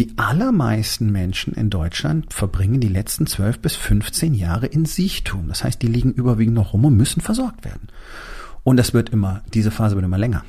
Die 0.00 0.14
allermeisten 0.16 1.12
Menschen 1.12 1.52
in 1.52 1.68
Deutschland 1.68 2.32
verbringen 2.32 2.80
die 2.80 2.88
letzten 2.88 3.26
12 3.26 3.58
bis 3.58 3.76
15 3.76 4.32
Jahre 4.32 4.64
in 4.64 4.86
Siechtum. 4.86 5.48
Das 5.48 5.62
heißt, 5.62 5.82
die 5.82 5.88
liegen 5.88 6.12
überwiegend 6.12 6.54
noch 6.54 6.72
rum 6.72 6.86
und 6.86 6.96
müssen 6.96 7.20
versorgt 7.20 7.66
werden. 7.66 7.88
Und 8.64 8.78
das 8.78 8.94
wird 8.94 9.10
immer, 9.10 9.42
diese 9.52 9.70
Phase 9.70 9.96
wird 9.96 10.06
immer 10.06 10.16
länger, 10.16 10.42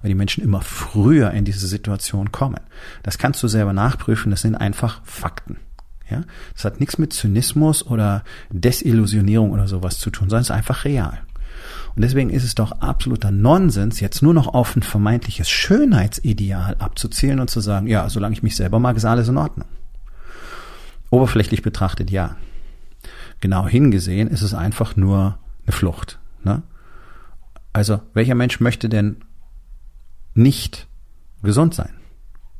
weil 0.00 0.10
die 0.10 0.14
Menschen 0.14 0.44
immer 0.44 0.60
früher 0.60 1.32
in 1.32 1.44
diese 1.44 1.66
Situation 1.66 2.30
kommen. 2.30 2.60
Das 3.02 3.18
kannst 3.18 3.42
du 3.42 3.48
selber 3.48 3.72
nachprüfen, 3.72 4.30
das 4.30 4.42
sind 4.42 4.54
einfach 4.54 5.00
Fakten. 5.04 5.56
Ja, 6.08 6.22
das 6.52 6.64
hat 6.64 6.78
nichts 6.78 6.96
mit 6.96 7.12
Zynismus 7.12 7.84
oder 7.84 8.22
Desillusionierung 8.50 9.50
oder 9.50 9.66
sowas 9.66 9.98
zu 9.98 10.10
tun, 10.10 10.30
sondern 10.30 10.42
es 10.42 10.50
ist 10.50 10.56
einfach 10.56 10.84
real. 10.84 11.20
Und 11.96 12.02
deswegen 12.02 12.30
ist 12.30 12.44
es 12.44 12.54
doch 12.54 12.72
absoluter 12.72 13.30
Nonsens, 13.30 14.00
jetzt 14.00 14.22
nur 14.22 14.34
noch 14.34 14.48
auf 14.48 14.74
ein 14.74 14.82
vermeintliches 14.82 15.48
Schönheitsideal 15.48 16.76
abzuzielen 16.78 17.40
und 17.40 17.50
zu 17.50 17.60
sagen, 17.60 17.86
ja, 17.86 18.08
solange 18.08 18.34
ich 18.34 18.42
mich 18.42 18.56
selber 18.56 18.80
mag, 18.80 18.96
ist 18.96 19.04
alles 19.04 19.28
in 19.28 19.36
Ordnung. 19.36 19.68
Oberflächlich 21.10 21.62
betrachtet 21.62 22.10
ja. 22.10 22.36
Genau 23.40 23.68
hingesehen 23.68 24.28
ist 24.28 24.42
es 24.42 24.54
einfach 24.54 24.96
nur 24.96 25.38
eine 25.66 25.72
Flucht. 25.72 26.18
Ne? 26.42 26.62
Also, 27.72 28.00
welcher 28.12 28.34
Mensch 28.34 28.60
möchte 28.60 28.88
denn 28.88 29.18
nicht 30.34 30.88
gesund 31.42 31.74
sein? 31.74 31.94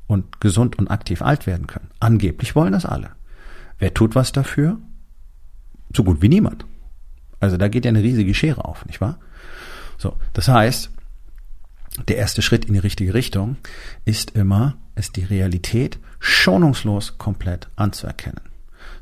und 0.06 0.40
gesund 0.40 0.78
und 0.78 0.90
aktiv 0.90 1.22
alt 1.22 1.46
werden 1.46 1.66
können. 1.66 1.90
Angeblich 2.00 2.54
wollen 2.54 2.72
das 2.72 2.86
alle. 2.86 3.10
Wer 3.78 3.94
tut 3.94 4.14
was 4.14 4.32
dafür? 4.32 4.78
So 5.94 6.04
gut 6.04 6.22
wie 6.22 6.28
niemand. 6.28 6.66
Also 7.44 7.56
da 7.56 7.68
geht 7.68 7.84
ja 7.84 7.90
eine 7.90 8.02
riesige 8.02 8.34
Schere 8.34 8.64
auf, 8.64 8.84
nicht 8.86 9.00
wahr? 9.00 9.18
So, 9.98 10.16
das 10.32 10.48
heißt, 10.48 10.90
der 12.08 12.16
erste 12.16 12.42
Schritt 12.42 12.64
in 12.64 12.74
die 12.74 12.80
richtige 12.80 13.14
Richtung 13.14 13.56
ist 14.04 14.32
immer, 14.32 14.76
es 14.94 15.12
die 15.12 15.24
Realität 15.24 15.98
schonungslos 16.18 17.18
komplett 17.18 17.68
anzuerkennen. 17.76 18.40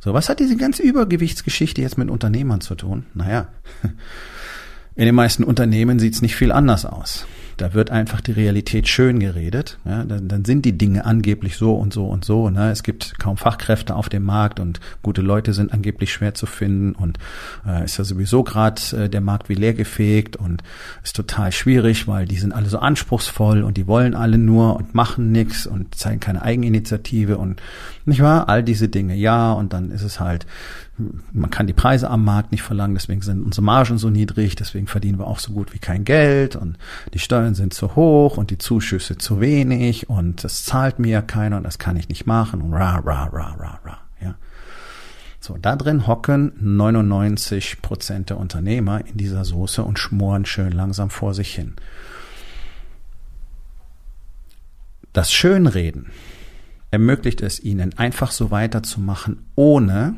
So, 0.00 0.12
was 0.12 0.28
hat 0.28 0.40
diese 0.40 0.56
ganze 0.56 0.82
Übergewichtsgeschichte 0.82 1.80
jetzt 1.80 1.98
mit 1.98 2.10
Unternehmern 2.10 2.60
zu 2.60 2.74
tun? 2.74 3.06
Naja, 3.14 3.48
in 4.94 5.06
den 5.06 5.14
meisten 5.14 5.44
Unternehmen 5.44 5.98
sieht 5.98 6.14
es 6.14 6.22
nicht 6.22 6.34
viel 6.34 6.52
anders 6.52 6.84
aus. 6.84 7.26
Da 7.56 7.74
wird 7.74 7.90
einfach 7.90 8.20
die 8.20 8.32
Realität 8.32 8.88
schön 8.88 9.18
geredet. 9.20 9.78
Ja, 9.84 10.04
dann, 10.04 10.28
dann 10.28 10.44
sind 10.44 10.64
die 10.64 10.76
Dinge 10.76 11.04
angeblich 11.04 11.56
so 11.56 11.74
und 11.74 11.92
so 11.92 12.06
und 12.06 12.24
so. 12.24 12.50
Ne? 12.50 12.70
Es 12.70 12.82
gibt 12.82 13.18
kaum 13.18 13.36
Fachkräfte 13.36 13.94
auf 13.94 14.08
dem 14.08 14.24
Markt 14.24 14.60
und 14.60 14.80
gute 15.02 15.22
Leute 15.22 15.52
sind 15.52 15.72
angeblich 15.72 16.12
schwer 16.12 16.34
zu 16.34 16.46
finden 16.46 16.92
und 16.92 17.18
äh, 17.66 17.84
ist 17.84 17.98
ja 17.98 18.04
sowieso 18.04 18.42
gerade 18.42 18.80
äh, 18.96 19.08
der 19.08 19.20
Markt 19.20 19.48
wie 19.48 19.54
leer 19.54 19.74
gefegt 19.74 20.36
und 20.36 20.62
ist 21.02 21.16
total 21.16 21.52
schwierig, 21.52 22.08
weil 22.08 22.26
die 22.26 22.38
sind 22.38 22.52
alle 22.52 22.68
so 22.68 22.78
anspruchsvoll 22.78 23.62
und 23.62 23.76
die 23.76 23.86
wollen 23.86 24.14
alle 24.14 24.38
nur 24.38 24.76
und 24.76 24.94
machen 24.94 25.32
nichts 25.32 25.66
und 25.66 25.94
zeigen 25.94 26.20
keine 26.20 26.42
Eigeninitiative 26.42 27.38
und 27.38 27.60
nicht 28.04 28.20
wahr? 28.20 28.48
All 28.48 28.62
diese 28.62 28.88
Dinge, 28.88 29.14
ja, 29.14 29.52
und 29.52 29.72
dann 29.72 29.90
ist 29.90 30.02
es 30.02 30.18
halt 30.18 30.46
man 31.32 31.50
kann 31.50 31.66
die 31.66 31.72
Preise 31.72 32.10
am 32.10 32.24
Markt 32.24 32.52
nicht 32.52 32.62
verlangen, 32.62 32.94
deswegen 32.94 33.22
sind 33.22 33.44
unsere 33.44 33.64
Margen 33.64 33.98
so 33.98 34.10
niedrig, 34.10 34.56
deswegen 34.56 34.86
verdienen 34.86 35.18
wir 35.18 35.26
auch 35.26 35.38
so 35.38 35.52
gut 35.52 35.72
wie 35.72 35.78
kein 35.78 36.04
Geld 36.04 36.56
und 36.56 36.78
die 37.14 37.18
Steuern 37.18 37.54
sind 37.54 37.74
zu 37.74 37.96
hoch 37.96 38.36
und 38.36 38.50
die 38.50 38.58
Zuschüsse 38.58 39.18
zu 39.18 39.40
wenig 39.40 40.08
und 40.08 40.44
das 40.44 40.64
zahlt 40.64 40.98
mir 40.98 41.10
ja 41.10 41.22
keiner 41.22 41.56
und 41.56 41.64
das 41.64 41.78
kann 41.78 41.96
ich 41.96 42.08
nicht 42.08 42.26
machen 42.26 42.62
und 42.62 42.72
ra, 42.72 42.96
ra, 42.96 43.24
ra, 43.24 43.54
ra, 43.58 43.80
ra, 43.84 43.98
ja. 44.20 44.34
So, 45.40 45.58
da 45.60 45.74
drin 45.74 46.06
hocken 46.06 46.52
99 46.60 47.82
Prozent 47.82 48.30
der 48.30 48.38
Unternehmer 48.38 49.04
in 49.04 49.16
dieser 49.16 49.44
Soße 49.44 49.82
und 49.82 49.98
schmoren 49.98 50.46
schön 50.46 50.72
langsam 50.72 51.10
vor 51.10 51.34
sich 51.34 51.54
hin. 51.54 51.74
Das 55.12 55.32
Schönreden 55.32 56.06
ermöglicht 56.92 57.40
es 57.40 57.58
ihnen, 57.58 57.98
einfach 57.98 58.30
so 58.30 58.50
weiterzumachen, 58.50 59.44
ohne 59.56 60.14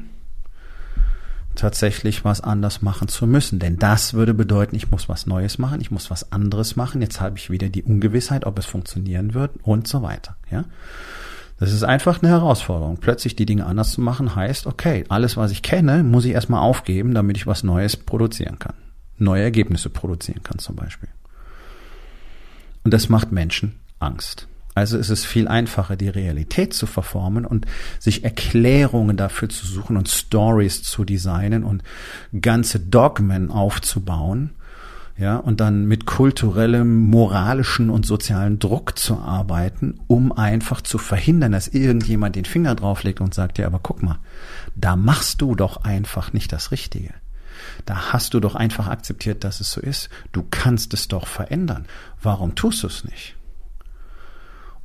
tatsächlich 1.55 2.25
was 2.25 2.41
anders 2.41 2.83
machen 2.83 3.09
zu 3.09 3.27
müssen. 3.27 3.59
Denn 3.59 3.79
das 3.79 4.15
würde 4.15 4.35
bedeuten, 4.35 4.77
ich 4.77 4.91
muss 4.91 5.09
was 5.09 5.27
Neues 5.27 5.59
machen, 5.59 5.81
ich 5.81 5.91
muss 5.91 6.11
was 6.11 6.33
anderes 6.33 6.77
machen. 6.77 7.01
Jetzt 7.01 7.21
habe 7.21 7.39
ich 7.39 7.51
wieder 7.51 7.69
die 7.69 7.83
Ungewissheit, 7.83 8.45
ob 8.45 8.59
es 8.59 8.67
funktionieren 8.67 9.35
wird 9.35 9.53
und 9.63 9.89
so 9.89 10.03
weiter. 10.03 10.37
Ja, 10.51 10.65
das 11.59 11.73
ist 11.73 11.85
einfach 11.85 12.23
eine 12.23 12.31
Herausforderung. 12.31 12.99
Plötzlich 12.99 13.37
die 13.37 13.47
Dinge 13.47 13.67
anders 13.67 13.93
zu 13.93 14.01
machen 14.01 14.35
heißt, 14.35 14.67
okay, 14.67 15.05
alles, 15.09 15.37
was 15.37 15.51
ich 15.51 15.63
kenne, 15.63 16.03
muss 16.03 16.25
ich 16.25 16.33
erstmal 16.33 16.61
aufgeben, 16.61 17.15
damit 17.15 17.37
ich 17.37 17.47
was 17.47 17.63
Neues 17.63 17.97
produzieren 17.97 18.59
kann. 18.59 18.75
Neue 19.19 19.43
Ergebnisse 19.43 19.91
produzieren 19.91 20.43
kann 20.43 20.59
zum 20.59 20.75
Beispiel. 20.75 21.09
Und 22.83 22.93
das 22.93 23.09
macht 23.09 23.33
Menschen 23.33 23.77
Angst. 24.01 24.49
Also 24.75 24.99
ist 24.99 25.11
es 25.11 25.25
viel 25.25 25.47
einfacher, 25.47 25.97
die 25.97 26.09
Realität 26.09 26.75
zu 26.75 26.87
verformen 26.87 27.47
und 27.47 27.67
sich 28.01 28.25
Erklärungen 28.25 29.17
dafür 29.17 29.49
zu 29.49 29.67
suchen 29.67 29.97
und 29.97 30.09
Stories 30.09 30.83
zu 30.83 31.05
designen 31.05 31.63
und 31.63 31.83
ganze 32.41 32.81
Dogmen 32.81 33.51
aufzubauen, 33.51 34.51
ja, 35.17 35.37
und 35.37 35.61
dann 35.61 35.87
mit 35.87 36.07
kulturellem, 36.07 37.09
moralischen 37.09 37.89
und 37.89 38.05
sozialen 38.05 38.59
Druck 38.59 38.99
zu 38.99 39.17
arbeiten, 39.19 40.01
um 40.09 40.33
einfach 40.33 40.81
zu 40.81 40.99
verhindern, 40.99 41.53
dass 41.53 41.69
irgendjemand 41.69 42.35
den 42.35 42.45
Finger 42.45 42.75
drauflegt 42.75 43.21
und 43.21 43.33
sagt, 43.33 43.59
ja, 43.59 43.67
aber 43.67 43.79
guck 43.81 44.03
mal, 44.03 44.19
da 44.75 44.97
machst 44.97 45.41
du 45.41 45.55
doch 45.55 45.85
einfach 45.85 46.33
nicht 46.33 46.53
das 46.53 46.73
Richtige. 46.73 47.15
Da 47.87 48.13
hast 48.13 48.35
du 48.35 48.41
doch 48.41 48.57
einfach 48.57 48.89
akzeptiert, 48.89 49.45
dass 49.45 49.61
es 49.61 49.71
so 49.71 49.81
ist. 49.81 50.11
Du 50.33 50.45
kannst 50.51 50.93
es 50.95 51.07
doch 51.07 51.29
verändern. 51.29 51.87
Warum 52.21 52.57
tust 52.57 52.83
du 52.83 52.89
es 52.89 53.05
nicht? 53.05 53.37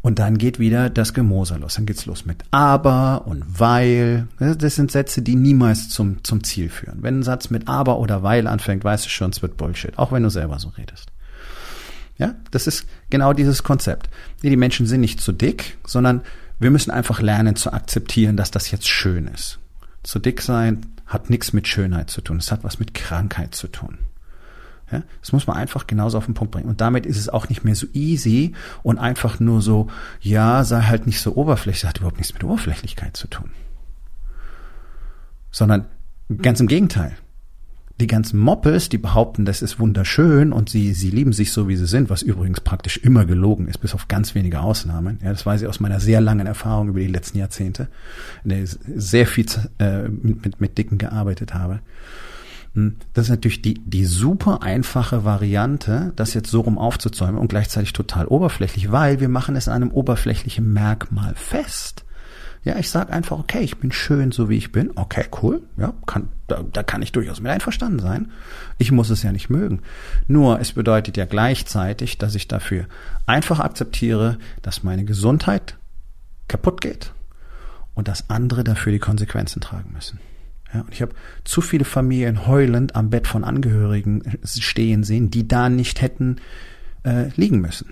Und 0.02 0.20
dann 0.20 0.38
geht 0.38 0.60
wieder 0.60 0.90
das 0.90 1.14
Gemoser 1.14 1.60
los. 1.60 1.76
Dann 1.76 1.86
geht's 1.86 2.06
los 2.06 2.26
mit 2.26 2.44
aber 2.52 3.24
und 3.26 3.44
weil. 3.60 4.28
Das 4.40 4.76
sind 4.76 4.92
Sätze, 4.92 5.22
die 5.22 5.36
niemals 5.36 5.90
zum, 5.90 6.24
zum 6.24 6.44
Ziel 6.44 6.70
führen. 6.70 7.00
Wenn 7.04 7.20
ein 7.20 7.24
Satz 7.24 7.50
mit 7.50 7.68
aber 7.68 8.00
oder 8.00 8.24
weil 8.24 8.48
anfängt, 8.48 8.84
weißt 8.84 9.06
du 9.06 9.10
schon, 9.10 9.32
es 9.32 9.42
wird 9.42 9.58
Bullshit. 9.58 9.98
Auch 9.98 10.12
wenn 10.12 10.24
du 10.24 10.30
selber 10.30 10.58
so 10.60 10.70
redest. 10.70 11.08
Ja, 12.18 12.36
das 12.52 12.68
ist 12.68 12.86
genau 13.10 13.34
dieses 13.34 13.64
Konzept. 13.64 14.10
Die 14.42 14.56
Menschen 14.56 14.86
sind 14.86 15.02
nicht 15.02 15.22
zu 15.22 15.32
dick, 15.32 15.78
sondern 15.86 16.22
wir 16.60 16.72
müssen 16.72 16.92
einfach 16.92 17.22
lernen 17.22 17.56
zu 17.56 17.72
akzeptieren, 17.72 18.36
dass 18.38 18.52
das 18.52 18.72
jetzt 18.72 18.88
schön 18.88 19.28
ist. 19.28 19.60
Zu 20.04 20.20
dick 20.20 20.42
sein 20.42 20.86
hat 21.06 21.30
nichts 21.30 21.54
mit 21.54 21.68
Schönheit 21.68 22.10
zu 22.10 22.22
tun. 22.22 22.38
Es 22.38 22.52
hat 22.52 22.64
was 22.64 22.80
mit 22.80 22.94
Krankheit 22.94 23.56
zu 23.56 23.68
tun. 23.68 23.98
Ja, 24.92 25.04
das 25.22 25.32
muss 25.32 25.46
man 25.46 25.56
einfach 25.56 25.86
genauso 25.86 26.18
auf 26.18 26.26
den 26.26 26.34
Punkt 26.34 26.52
bringen. 26.52 26.68
Und 26.68 26.82
damit 26.82 27.06
ist 27.06 27.18
es 27.18 27.30
auch 27.30 27.48
nicht 27.50 27.64
mehr 27.64 27.76
so 27.76 27.86
easy 27.94 28.54
und 28.82 28.98
einfach 28.98 29.40
nur 29.40 29.62
so, 29.62 29.88
ja, 30.20 30.64
sei 30.64 30.82
halt 30.82 31.06
nicht 31.06 31.22
so 31.22 31.36
oberflächlich, 31.36 31.82
das 31.82 31.90
hat 31.90 31.98
überhaupt 32.00 32.18
nichts 32.18 32.34
mit 32.34 32.44
Oberflächlichkeit 32.44 33.16
zu 33.16 33.28
tun. 33.28 33.52
Sondern 35.52 35.86
ganz 36.42 36.60
im 36.60 36.68
Gegenteil. 36.68 37.16
Die 38.00 38.08
ganzen 38.08 38.40
Moppes, 38.40 38.88
die 38.88 38.98
behaupten, 38.98 39.44
das 39.44 39.62
ist 39.62 39.78
wunderschön 39.78 40.54
und 40.54 40.70
sie, 40.70 40.94
sie 40.94 41.10
lieben 41.10 41.34
sich 41.34 41.52
so, 41.52 41.68
wie 41.68 41.76
sie 41.76 41.86
sind, 41.86 42.10
was 42.10 42.22
übrigens 42.22 42.62
praktisch 42.62 42.96
immer 42.98 43.26
gelogen 43.26 43.68
ist, 43.68 43.80
bis 43.80 43.94
auf 43.94 44.08
ganz 44.08 44.36
wenige 44.36 44.62
Ausnahmen. 44.62 45.20
Ja, 45.22 45.32
das 45.32 45.46
weiß 45.46 45.62
ich 45.62 45.68
aus 45.68 45.82
meiner 45.82 46.00
sehr 46.00 46.22
langen 46.22 46.48
Erfahrung 46.48 46.88
über 46.88 47.02
die 47.02 47.08
letzten 47.08 47.40
Jahrzehnte, 47.40 47.90
in 48.46 48.52
der 48.52 48.64
ich 48.64 48.78
sehr 48.96 49.28
viel 49.28 49.46
äh, 49.80 50.08
mit, 50.08 50.46
mit, 50.46 50.62
mit 50.62 50.78
Dicken 50.78 50.98
gearbeitet 50.98 51.54
habe. 51.54 51.82
Hm, 52.74 52.96
das 53.14 53.26
ist 53.26 53.30
natürlich 53.32 53.62
die, 53.62 53.82
die 53.86 54.06
super 54.06 54.62
einfache 54.62 55.24
Variante, 55.26 56.14
das 56.16 56.34
jetzt 56.34 56.52
so 56.52 56.62
rum 56.62 56.78
aufzuzäumen 56.78 57.38
und 57.38 57.50
gleichzeitig 57.50 57.94
total 57.94 58.28
oberflächlich, 58.28 58.92
weil 58.92 59.20
wir 59.20 59.30
machen 59.30 59.56
es 59.56 59.68
an 59.68 59.82
einem 59.82 59.92
oberflächlichen 59.92 60.72
Merkmal 60.72 61.34
fest. 61.36 62.06
Ja, 62.64 62.78
ich 62.78 62.90
sage 62.90 63.14
einfach, 63.14 63.40
okay, 63.40 63.62
ich 63.62 63.78
bin 63.78 63.92
schön, 63.92 64.32
so 64.32 64.50
wie 64.50 64.58
ich 64.58 64.72
bin. 64.74 64.92
Okay, 64.96 65.26
cool. 65.42 65.62
Ja, 65.78 65.94
kann, 66.06 66.28
da, 66.48 66.62
da 66.62 66.84
kann 66.84 67.02
ich 67.02 67.14
durchaus 67.14 67.40
mit 67.40 67.52
einverstanden 67.52 68.00
sein. 68.00 68.32
Ich 68.78 68.92
muss 68.92 69.10
es 69.10 69.24
ja 69.24 69.32
nicht 69.32 69.50
mögen. 69.50 69.82
Nur 70.28 70.60
es 70.60 70.74
bedeutet 70.74 71.16
ja 71.16 71.26
gleichzeitig, 71.26 72.18
dass 72.18 72.36
ich 72.36 72.50
dafür 72.50 72.86
einfach 73.26 73.62
akzeptiere, 73.62 74.38
dass 74.62 74.84
meine 74.84 75.06
Gesundheit 75.06 75.78
kaputt 76.50 76.82
geht 76.82 77.14
und 77.94 78.10
dass 78.10 78.30
andere 78.30 78.66
dafür 78.66 78.92
die 78.92 79.00
Konsequenzen 79.00 79.62
tragen 79.62 79.94
müssen. 79.94 80.20
Ja, 80.74 80.82
und 80.82 80.94
ich 80.94 81.02
habe 81.02 81.14
zu 81.44 81.62
viele 81.62 81.86
Familien 81.86 82.46
heulend 82.46 82.96
am 82.96 83.10
Bett 83.10 83.28
von 83.28 83.44
Angehörigen 83.44 84.22
stehen 84.44 85.04
sehen, 85.04 85.32
die 85.32 85.48
da 85.48 85.70
nicht 85.70 86.02
hätten 86.02 86.38
äh, 87.04 87.30
liegen 87.36 87.60
müssen. 87.60 87.88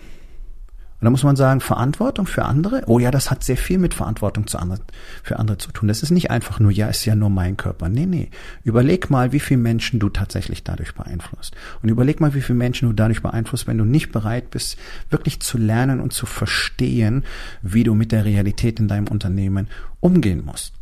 Und 1.00 1.06
da 1.06 1.12
muss 1.12 1.24
man 1.24 1.36
sagen, 1.36 1.60
Verantwortung 1.60 2.26
für 2.26 2.46
andere, 2.46 2.82
oh 2.88 2.98
ja, 2.98 3.12
das 3.12 3.30
hat 3.30 3.44
sehr 3.44 3.58
viel 3.58 3.78
mit 3.78 3.94
Verantwortung 3.94 4.48
zu 4.48 4.58
andere, 4.58 4.80
für 5.22 5.38
andere 5.38 5.60
zu 5.60 5.72
tun. 5.72 5.88
Das 5.88 6.02
ist 6.02 6.10
nicht 6.10 6.32
einfach 6.32 6.60
nur, 6.60 6.72
ja, 6.72 6.88
ist 6.88 7.06
ja 7.06 7.14
nur 7.14 7.30
mein 7.30 7.56
Körper. 7.56 7.88
Nee, 7.88 8.08
nee. 8.08 8.32
Überleg 8.64 9.12
mal, 9.12 9.32
wie 9.32 9.40
viele 9.40 9.60
Menschen 9.60 10.00
du 10.00 10.10
tatsächlich 10.10 10.64
dadurch 10.64 10.96
beeinflusst. 10.96 11.56
Und 11.84 11.90
überleg 11.90 12.20
mal, 12.20 12.34
wie 12.34 12.42
viele 12.42 12.58
Menschen 12.58 12.88
du 12.88 12.96
dadurch 12.96 13.22
beeinflusst, 13.22 13.68
wenn 13.68 13.78
du 13.78 13.86
nicht 13.86 14.12
bereit 14.12 14.50
bist, 14.50 14.78
wirklich 15.12 15.40
zu 15.40 15.60
lernen 15.60 16.00
und 16.00 16.14
zu 16.14 16.26
verstehen, 16.26 17.26
wie 17.62 17.84
du 17.84 17.94
mit 17.94 18.12
der 18.12 18.26
Realität 18.26 18.80
in 18.80 18.88
deinem 18.88 19.08
Unternehmen 19.08 19.68
umgehen 20.00 20.44
musst. 20.44 20.74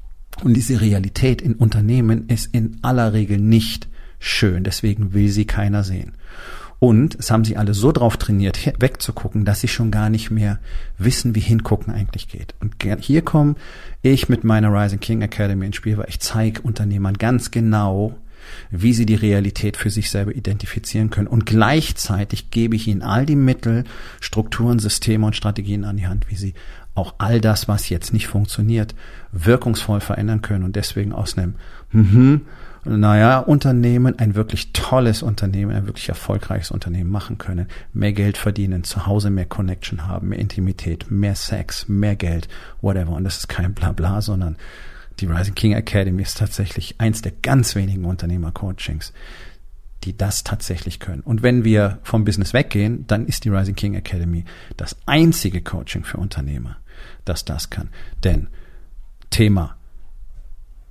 Und 0.44 0.56
diese 0.56 0.82
Realität 0.82 1.42
in 1.42 1.54
Unternehmen 1.54 2.28
ist 2.28 2.54
in 2.54 2.78
aller 2.82 3.14
Regel 3.14 3.38
nicht 3.38 3.88
schön. 4.20 4.64
Deswegen 4.64 5.14
will 5.14 5.30
sie 5.30 5.46
keiner 5.46 5.84
sehen. 5.84 6.14
Und 6.80 7.16
es 7.16 7.32
haben 7.32 7.46
sie 7.46 7.58
alle 7.58 7.74
so 7.74 7.92
drauf 7.92 8.18
trainiert, 8.18 8.60
wegzugucken, 8.80 9.46
dass 9.46 9.62
sie 9.62 9.68
schon 9.68 9.92
gar 9.92 10.10
nicht 10.10 10.30
mehr 10.30 10.60
wissen, 10.98 11.34
wie 11.34 11.40
hingucken 11.40 11.94
eigentlich 11.94 12.28
geht. 12.28 12.54
Und 12.60 12.76
hier 13.00 13.22
komme 13.22 13.56
ich 14.02 14.28
mit 14.28 14.44
meiner 14.44 14.72
Rising 14.72 15.00
King 15.00 15.22
Academy 15.22 15.66
ins 15.66 15.78
Spiel, 15.78 15.98
weil 15.98 16.10
ich 16.10 16.20
zeige 16.20 16.62
Unternehmern 16.62 17.18
ganz 17.18 17.50
genau, 17.50 18.16
wie 18.72 18.94
sie 18.94 19.06
die 19.06 19.16
Realität 19.16 19.78
für 19.78 19.90
sich 19.90 20.10
selber 20.10 20.36
identifizieren 20.36 21.10
können. 21.10 21.28
Und 21.28 21.46
gleichzeitig 21.46 22.52
gebe 22.52 22.76
ich 22.76 22.88
ihnen 22.88 23.02
all 23.02 23.26
die 23.26 23.36
Mittel, 23.36 23.84
Strukturen, 24.20 24.80
Systeme 24.80 25.26
und 25.26 25.36
Strategien 25.36 25.84
an 25.84 25.98
die 25.98 26.08
Hand, 26.08 26.30
wie 26.30 26.36
sie 26.36 26.54
auch 26.96 27.16
all 27.18 27.42
das, 27.42 27.68
was 27.68 27.90
jetzt 27.90 28.14
nicht 28.14 28.28
funktioniert, 28.28 28.96
wirkungsvoll 29.32 30.00
verändern 30.00 30.42
können 30.42 30.64
und 30.64 30.76
deswegen 30.76 31.12
aus 31.12 31.38
einem, 31.38 31.56
mhm, 31.92 32.42
naja, 32.86 33.40
Unternehmen, 33.40 34.18
ein 34.20 34.36
wirklich 34.36 34.72
tolles 34.72 35.24
Unternehmen, 35.24 35.76
ein 35.76 35.88
wirklich 35.88 36.08
erfolgreiches 36.08 36.72
Unternehmen 36.72 37.10
machen 37.10 37.38
können, 37.38 37.68
mehr 37.94 38.14
Geld 38.14 38.38
verdienen, 38.38 38.84
zu 38.84 39.08
Hause 39.08 39.32
mehr 39.32 39.46
Connection 39.46 40.08
haben, 40.08 40.30
mehr 40.30 40.40
Intimität, 40.40 41.10
mehr 41.10 41.36
Sex, 41.36 41.88
mehr 41.90 42.16
Geld, 42.16 42.48
whatever. 42.82 43.14
Und 43.14 43.24
das 43.24 43.40
ist 43.40 43.50
kein 43.50 43.74
Blabla, 43.74 44.22
sondern 44.22 44.56
die 45.20 45.26
Rising 45.26 45.56
King 45.56 45.74
Academy 45.74 46.22
ist 46.22 46.38
tatsächlich 46.38 46.96
eins 47.00 47.22
der 47.22 47.32
ganz 47.32 47.76
wenigen 47.76 48.06
Unternehmercoachings, 48.06 49.14
die 50.04 50.16
das 50.16 50.44
tatsächlich 50.44 51.00
können. 51.00 51.22
Und 51.22 51.42
wenn 51.42 51.64
wir 51.64 52.00
vom 52.04 52.26
Business 52.26 52.54
weggehen, 52.54 53.08
dann 53.08 53.26
ist 53.26 53.46
die 53.46 53.50
Rising 53.50 53.76
King 53.76 53.96
Academy 53.96 54.46
das 54.78 54.96
einzige 55.06 55.62
Coaching 55.62 56.04
für 56.04 56.18
Unternehmer, 56.18 56.78
das 57.24 57.46
das 57.46 57.70
kann. 57.70 57.90
Denn 58.24 58.48
Thema 59.30 59.78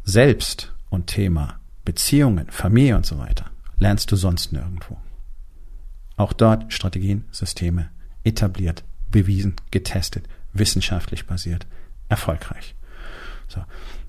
Selbst 0.03 0.75
und 0.91 1.07
Thema 1.07 1.61
Beziehungen, 1.85 2.51
Familie 2.51 2.97
und 2.97 3.07
so 3.07 3.19
weiter 3.19 3.51
lernst 3.79 4.11
du 4.11 4.17
sonst 4.17 4.53
nirgendwo. 4.53 4.97
Auch 6.17 6.33
dort 6.33 6.73
Strategien, 6.73 7.25
Systeme 7.31 7.91
etabliert, 8.23 8.85
bewiesen, 9.11 9.57
getestet, 9.71 10.29
wissenschaftlich 10.53 11.27
basiert, 11.27 11.67
erfolgreich. 12.09 12.75
So. 13.49 13.61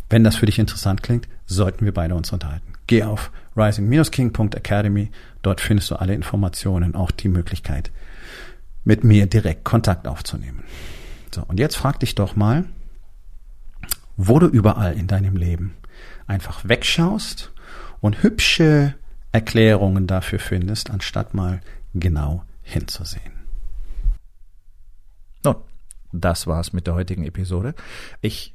Wenn 0.09 0.24
das 0.24 0.35
für 0.35 0.45
dich 0.45 0.59
interessant 0.59 1.03
klingt, 1.03 1.27
sollten 1.45 1.85
wir 1.85 1.93
beide 1.93 2.15
uns 2.15 2.31
unterhalten. 2.31 2.74
Geh 2.88 3.03
auf 3.03 3.31
rising-king.academy. 3.55 5.12
Dort 5.41 5.62
findest 5.62 5.91
du 5.91 5.95
alle 5.95 6.13
Informationen, 6.13 6.95
auch 6.95 7.12
die 7.12 7.29
Möglichkeit, 7.29 7.91
mit 8.83 9.03
mir 9.03 9.25
direkt 9.25 9.63
Kontakt 9.63 10.07
aufzunehmen. 10.07 10.63
So, 11.33 11.43
und 11.43 11.59
jetzt 11.59 11.75
frag 11.75 12.00
dich 12.00 12.15
doch 12.15 12.35
mal, 12.35 12.65
wo 14.17 14.39
du 14.39 14.47
überall 14.47 14.93
in 14.93 15.07
deinem 15.07 15.35
Leben 15.35 15.75
einfach 16.27 16.67
wegschaust 16.67 17.51
und 18.00 18.24
hübsche 18.24 18.95
Erklärungen 19.31 20.07
dafür 20.07 20.39
findest, 20.39 20.91
anstatt 20.91 21.33
mal 21.33 21.62
genau 21.93 22.43
hinzusehen. 22.62 23.33
Nun, 25.43 25.57
das 26.12 26.47
war's 26.47 26.71
mit 26.71 26.88
der 26.88 26.95
heutigen 26.95 27.25
Episode. 27.25 27.75
Ich 28.21 28.54